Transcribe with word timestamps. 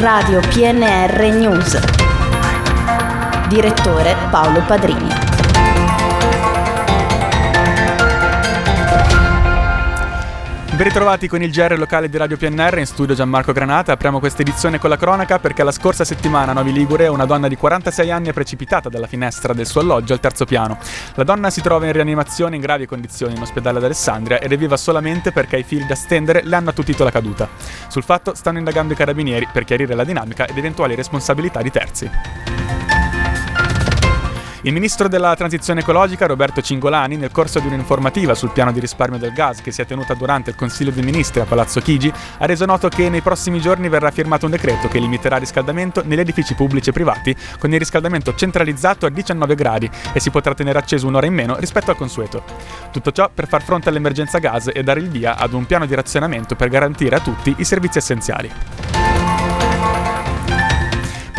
Radio 0.00 0.40
PNR 0.40 1.30
News. 1.34 1.78
Direttore 3.48 4.16
Paolo 4.30 4.62
Padrini. 4.62 5.29
Ben 10.80 10.88
ritrovati 10.88 11.28
con 11.28 11.42
il 11.42 11.50
GR 11.50 11.76
locale 11.76 12.08
di 12.08 12.16
Radio 12.16 12.38
PNR 12.38 12.78
in 12.78 12.86
studio 12.86 13.14
Gianmarco 13.14 13.52
Granata. 13.52 13.92
Apriamo 13.92 14.18
questa 14.18 14.40
edizione 14.40 14.78
con 14.78 14.88
la 14.88 14.96
cronaca 14.96 15.38
perché 15.38 15.62
la 15.62 15.72
scorsa 15.72 16.04
settimana 16.04 16.52
a 16.52 16.54
Novi 16.54 16.72
Ligure 16.72 17.06
una 17.06 17.26
donna 17.26 17.48
di 17.48 17.56
46 17.56 18.10
anni 18.10 18.30
è 18.30 18.32
precipitata 18.32 18.88
dalla 18.88 19.06
finestra 19.06 19.52
del 19.52 19.66
suo 19.66 19.82
alloggio 19.82 20.14
al 20.14 20.20
terzo 20.20 20.46
piano. 20.46 20.78
La 21.16 21.24
donna 21.24 21.50
si 21.50 21.60
trova 21.60 21.84
in 21.84 21.92
rianimazione 21.92 22.56
in 22.56 22.62
gravi 22.62 22.86
condizioni 22.86 23.34
in 23.34 23.42
ospedale 23.42 23.76
ad 23.76 23.84
Alessandria 23.84 24.40
ed 24.40 24.52
è 24.52 24.56
viva 24.56 24.78
solamente 24.78 25.32
perché 25.32 25.58
i 25.58 25.64
figli 25.64 25.84
da 25.84 25.94
stendere 25.94 26.40
le 26.44 26.56
hanno 26.56 26.70
attutito 26.70 27.04
la 27.04 27.10
caduta. 27.10 27.46
Sul 27.88 28.02
fatto 28.02 28.34
stanno 28.34 28.56
indagando 28.56 28.94
i 28.94 28.96
carabinieri 28.96 29.48
per 29.52 29.64
chiarire 29.64 29.94
la 29.94 30.04
dinamica 30.04 30.46
ed 30.46 30.56
eventuali 30.56 30.94
responsabilità 30.94 31.60
di 31.60 31.70
terzi. 31.70 32.10
Il 34.62 34.74
ministro 34.74 35.08
della 35.08 35.34
transizione 35.36 35.80
ecologica, 35.80 36.26
Roberto 36.26 36.60
Cingolani, 36.60 37.16
nel 37.16 37.30
corso 37.30 37.60
di 37.60 37.66
un'informativa 37.66 38.34
sul 38.34 38.50
piano 38.50 38.72
di 38.72 38.78
risparmio 38.78 39.18
del 39.18 39.32
gas 39.32 39.62
che 39.62 39.70
si 39.70 39.80
è 39.80 39.86
tenuta 39.86 40.12
durante 40.12 40.50
il 40.50 40.56
Consiglio 40.56 40.90
dei 40.90 41.02
Ministri 41.02 41.40
a 41.40 41.46
Palazzo 41.46 41.80
Chigi, 41.80 42.12
ha 42.36 42.44
reso 42.44 42.66
noto 42.66 42.88
che 42.88 43.08
nei 43.08 43.22
prossimi 43.22 43.58
giorni 43.58 43.88
verrà 43.88 44.10
firmato 44.10 44.44
un 44.44 44.50
decreto 44.50 44.86
che 44.88 44.98
limiterà 44.98 45.36
il 45.36 45.40
riscaldamento 45.40 46.02
negli 46.04 46.20
edifici 46.20 46.52
pubblici 46.52 46.90
e 46.90 46.92
privati 46.92 47.34
con 47.58 47.72
il 47.72 47.78
riscaldamento 47.78 48.34
centralizzato 48.34 49.06
a 49.06 49.08
19 49.08 49.54
gradi 49.54 49.88
e 50.12 50.20
si 50.20 50.28
potrà 50.28 50.52
tenere 50.52 50.78
acceso 50.78 51.06
un'ora 51.06 51.24
in 51.24 51.32
meno 51.32 51.56
rispetto 51.56 51.90
al 51.90 51.96
consueto. 51.96 52.44
Tutto 52.92 53.12
ciò 53.12 53.30
per 53.32 53.48
far 53.48 53.62
fronte 53.62 53.88
all'emergenza 53.88 54.40
gas 54.40 54.68
e 54.70 54.82
dare 54.82 55.00
il 55.00 55.08
via 55.08 55.38
ad 55.38 55.54
un 55.54 55.64
piano 55.64 55.86
di 55.86 55.94
razionamento 55.94 56.54
per 56.54 56.68
garantire 56.68 57.16
a 57.16 57.20
tutti 57.20 57.54
i 57.56 57.64
servizi 57.64 57.96
essenziali. 57.96 58.99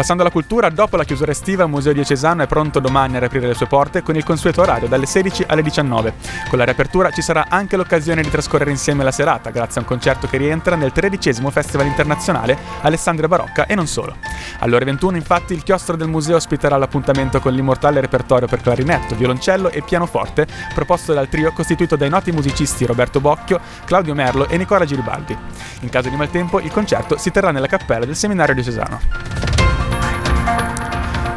Passando 0.01 0.23
alla 0.23 0.31
cultura, 0.31 0.69
dopo 0.69 0.97
la 0.97 1.03
chiusura 1.03 1.29
estiva 1.29 1.63
il 1.63 1.69
Museo 1.69 1.93
Diocesano 1.93 2.41
è 2.41 2.47
pronto 2.47 2.79
domani 2.79 3.17
a 3.17 3.19
riaprire 3.19 3.45
le 3.45 3.53
sue 3.53 3.67
porte 3.67 4.01
con 4.01 4.15
il 4.15 4.23
consueto 4.23 4.61
orario 4.61 4.87
dalle 4.87 5.05
16 5.05 5.43
alle 5.45 5.61
19. 5.61 6.13
Con 6.49 6.57
la 6.57 6.63
riapertura 6.63 7.11
ci 7.11 7.21
sarà 7.21 7.45
anche 7.49 7.77
l'occasione 7.77 8.23
di 8.23 8.29
trascorrere 8.31 8.71
insieme 8.71 9.03
la 9.03 9.11
serata, 9.11 9.51
grazie 9.51 9.79
a 9.79 9.83
un 9.83 9.87
concerto 9.87 10.25
che 10.25 10.37
rientra 10.37 10.75
nel 10.75 10.91
tredicesimo 10.91 11.51
Festival 11.51 11.85
Internazionale 11.85 12.57
Alessandria 12.81 13.27
Barocca 13.27 13.67
e 13.67 13.75
non 13.75 13.85
solo. 13.85 14.15
Alle 14.61 14.75
ore 14.75 14.85
21 14.85 15.17
infatti 15.17 15.53
il 15.53 15.61
chiostro 15.61 15.95
del 15.95 16.07
museo 16.07 16.37
ospiterà 16.37 16.77
l'appuntamento 16.77 17.39
con 17.39 17.53
l'immortale 17.53 18.01
repertorio 18.01 18.47
per 18.47 18.61
clarinetto, 18.61 19.13
violoncello 19.13 19.69
e 19.69 19.83
pianoforte 19.83 20.47
proposto 20.73 21.13
dal 21.13 21.29
trio 21.29 21.51
costituito 21.51 21.95
dai 21.95 22.09
noti 22.09 22.31
musicisti 22.31 22.87
Roberto 22.87 23.19
Bocchio, 23.19 23.59
Claudio 23.85 24.15
Merlo 24.15 24.49
e 24.49 24.57
Nicola 24.57 24.83
Giribaldi. 24.83 25.37
In 25.81 25.89
caso 25.89 26.09
di 26.09 26.15
maltempo 26.15 26.59
il 26.59 26.71
concerto 26.71 27.19
si 27.19 27.29
terrà 27.29 27.51
nella 27.51 27.67
cappella 27.67 28.05
del 28.05 28.15
seminario 28.15 28.55
diocesano. 28.55 29.30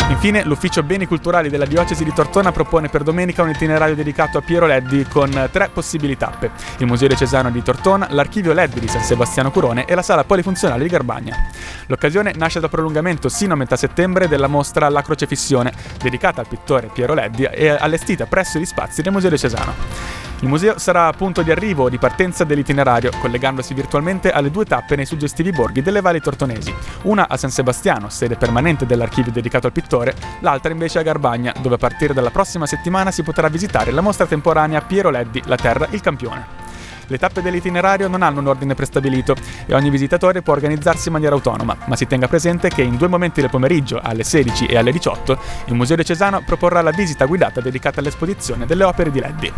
Infine, 0.07 0.45
l'Ufficio 0.45 0.83
Beni 0.83 1.07
Culturali 1.07 1.49
della 1.49 1.65
Diocesi 1.65 2.05
di 2.05 2.13
Tortona 2.13 2.53
propone 2.53 2.89
per 2.89 3.03
domenica 3.03 3.43
un 3.43 3.49
itinerario 3.49 3.95
dedicato 3.95 4.39
a 4.39 4.43
Piero 4.43 4.67
Leddi 4.67 5.05
con 5.05 5.49
tre 5.51 5.71
possibili 5.73 6.17
tappe: 6.17 6.51
il 6.79 6.87
Museo 6.87 7.09
Diocesano 7.09 7.51
di 7.51 7.63
Tortona, 7.63 8.07
l'Archivio 8.11 8.53
Leddi 8.53 8.81
di 8.81 8.89
San 8.89 9.03
Sebastiano 9.03 9.51
Curone 9.51 9.87
e 9.87 9.95
la 9.95 10.03
Sala 10.03 10.25
Polifunzionale 10.25 10.83
di 10.83 10.89
Garbagna. 10.89 11.49
L'occasione 11.87 12.33
nasce 12.37 12.61
dal 12.61 12.71
prolungamento 12.71 13.29
sino 13.29 13.55
a 13.55 13.57
metà 13.57 13.77
settembre 13.77 14.29
della 14.29 14.47
mostra 14.47 14.89
La 14.89 15.03
Crocefissione, 15.03 15.73
dedicata 16.01 16.41
al 16.41 16.49
pittore 16.49 16.91
Piero 16.93 17.15
Leddi 17.15 17.45
e 17.45 17.69
allestita 17.69 18.27
presso 18.27 18.59
gli 18.59 18.67
spazi 18.67 19.03
del 19.03 19.13
Museo 19.13 19.31
Diocesano. 19.31 20.23
Il 20.41 20.49
museo 20.49 20.79
sarà 20.79 21.11
punto 21.13 21.43
di 21.43 21.51
arrivo 21.51 21.85
o 21.85 21.89
di 21.89 21.99
partenza 21.99 22.45
dell'itinerario, 22.45 23.11
collegandosi 23.21 23.73
virtualmente 23.73 24.31
alle 24.31 24.51
due 24.51 24.65
tappe 24.65 24.97
nei 24.97 25.07
suggestivi 25.07 25.53
borghi 25.53 25.81
delle 25.81 26.01
valli 26.01 26.21
tortonesi, 26.21 26.75
una 27.03 27.29
a 27.29 27.37
San 27.37 27.51
Sebastiano, 27.51 28.11
sede 28.11 28.37
permanente 28.37 28.85
dell'archivio 28.85 29.33
dedicato 29.33 29.67
al 29.67 29.73
pittore, 29.73 30.15
l'altra 30.41 30.73
invece 30.73 30.99
a 30.99 31.03
Garbagna, 31.03 31.55
dove 31.61 31.77
a 31.77 31.79
partire 31.79 32.13
dalla 32.13 32.31
prossima 32.31 32.67
settimana 32.67 33.11
si 33.11 33.23
potrà 33.23 33.49
visitare 33.49 33.91
la 33.91 34.03
mostra 34.03 34.27
temporanea 34.27 34.83
Piero 34.83 35.11
Leddi, 35.11 35.42
La 35.47 35.57
Terra, 35.57 35.86
il 35.91 36.01
Campione. 36.01 36.63
Le 37.07 37.19
tappe 37.19 37.42
dell'itinerario 37.42 38.08
non 38.08 38.23
hanno 38.23 38.41
un 38.41 38.47
ordine 38.47 38.75
prestabilito 38.75 39.35
e 39.67 39.75
ogni 39.75 39.91
visitatore 39.91 40.42
può 40.42 40.55
organizzarsi 40.55 41.08
in 41.08 41.14
maniera 41.14 41.35
autonoma, 41.35 41.77
ma 41.87 41.97
si 41.97 42.07
tenga 42.07 42.29
presente 42.29 42.69
che 42.69 42.83
in 42.83 42.97
due 42.97 43.08
momenti 43.08 43.41
del 43.41 43.51
pomeriggio, 43.51 44.01
alle 44.03 44.25
16 44.25 44.67
e 44.67 44.77
alle 44.77 44.92
18, 44.92 45.39
il 45.67 45.75
Museo 45.75 45.97
Diocesano 45.97 46.42
proporrà 46.45 46.81
la 46.81 46.92
visita 46.92 47.27
guidata 47.27 47.61
dedicata 47.61 48.01
all'esposizione 48.01 48.67
delle 48.67 48.85
opere 48.85 49.11
di 49.11 49.20
Leddi. 49.20 49.53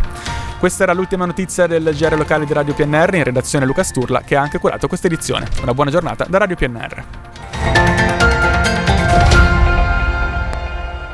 Questa 0.59 0.83
era 0.83 0.93
l'ultima 0.93 1.25
notizia 1.25 1.67
del 1.67 1.93
GR 1.95 2.17
locale 2.17 2.45
di 2.45 2.51
Radio 2.51 2.73
PNR 2.73 3.13
in 3.13 3.23
redazione 3.23 3.65
Luca 3.65 3.83
Sturla 3.83 4.21
che 4.21 4.35
ha 4.35 4.41
anche 4.41 4.57
curato 4.57 4.87
questa 4.87 5.05
edizione. 5.05 5.47
Una 5.61 5.75
buona 5.75 5.91
giornata 5.91 6.25
da 6.27 6.39
Radio 6.39 6.55
PNR. 6.55 7.05